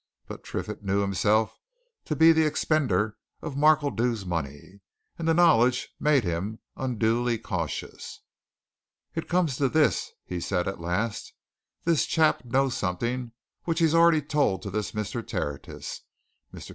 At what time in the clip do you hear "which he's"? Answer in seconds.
13.65-13.93